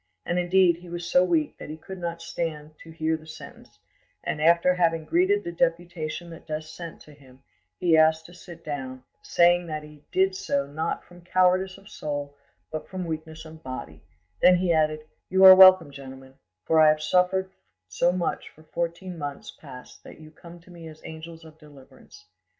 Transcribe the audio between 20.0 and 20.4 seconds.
that you